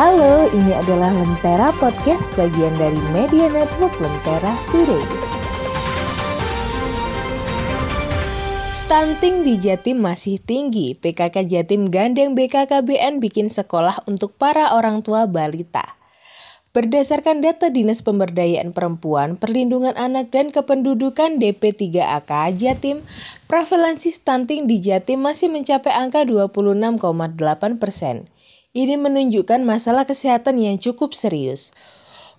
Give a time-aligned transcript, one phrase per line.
[0.00, 5.04] Halo, ini adalah Lentera Podcast bagian dari Media Network Lentera Today.
[8.80, 10.96] Stunting di Jatim masih tinggi.
[10.96, 16.00] PKK Jatim gandeng BKKBN bikin sekolah untuk para orang tua balita.
[16.72, 23.04] Berdasarkan data Dinas Pemberdayaan Perempuan, Perlindungan Anak dan Kependudukan DP3AK Jatim,
[23.52, 28.32] prevalensi stunting di Jatim masih mencapai angka 26,8 persen.
[28.70, 31.74] Ini menunjukkan masalah kesehatan yang cukup serius.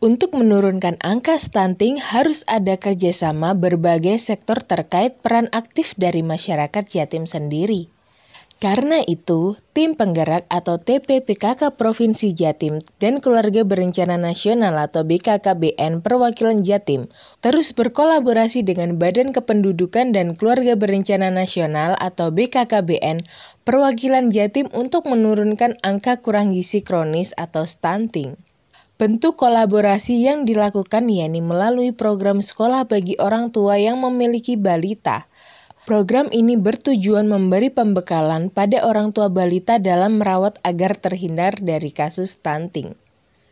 [0.00, 7.28] Untuk menurunkan angka stunting harus ada kerjasama berbagai sektor terkait peran aktif dari masyarakat Jatim
[7.28, 7.93] sendiri.
[8.62, 16.62] Karena itu, Tim Penggerak atau TPPKK Provinsi Jatim dan Keluarga Berencana Nasional atau BKKBN Perwakilan
[16.62, 17.10] Jatim
[17.42, 23.26] terus berkolaborasi dengan Badan Kependudukan dan Keluarga Berencana Nasional atau BKKBN
[23.66, 28.38] Perwakilan Jatim untuk menurunkan angka kurang gizi kronis atau stunting.
[28.94, 35.26] Bentuk kolaborasi yang dilakukan yakni melalui program sekolah bagi orang tua yang memiliki balita–
[35.84, 42.40] Program ini bertujuan memberi pembekalan pada orang tua balita dalam merawat agar terhindar dari kasus
[42.40, 42.96] stunting.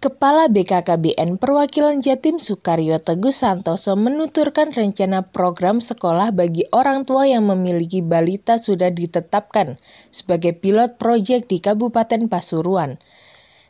[0.00, 7.44] Kepala BKKBN Perwakilan Jatim Sukaryo Teguh Santoso menuturkan rencana program sekolah bagi orang tua yang
[7.44, 9.76] memiliki balita sudah ditetapkan
[10.08, 13.04] sebagai pilot proyek di Kabupaten Pasuruan.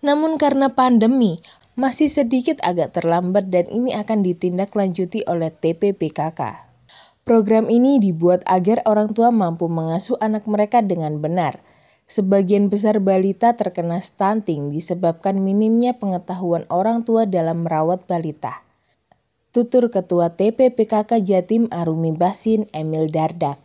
[0.00, 1.36] Namun karena pandemi,
[1.76, 6.67] masih sedikit agak terlambat dan ini akan ditindaklanjuti oleh TPPKK.
[7.28, 11.60] Program ini dibuat agar orang tua mampu mengasuh anak mereka dengan benar.
[12.08, 18.64] Sebagian besar balita terkena stunting disebabkan minimnya pengetahuan orang tua dalam merawat balita.
[19.52, 23.60] Tutur Ketua TPPKK Jatim Arumi Basin Emil Dardak.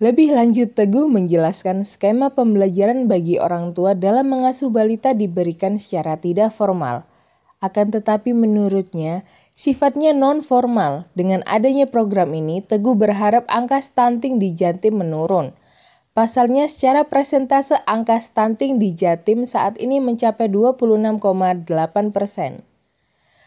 [0.00, 6.48] Lebih lanjut Teguh menjelaskan skema pembelajaran bagi orang tua dalam mengasuh balita diberikan secara tidak
[6.48, 7.04] formal–
[7.56, 9.24] akan tetapi menurutnya,
[9.56, 11.08] sifatnya non-formal.
[11.16, 15.56] Dengan adanya program ini, Teguh berharap angka stunting di Jatim menurun.
[16.12, 21.64] Pasalnya secara presentase angka stunting di Jatim saat ini mencapai 26,8
[22.12, 22.60] persen.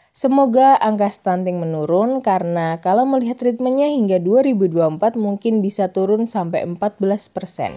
[0.09, 7.01] Semoga angka stunting menurun karena kalau melihat ritmenya hingga 2024 mungkin bisa turun sampai 14
[7.29, 7.71] persen.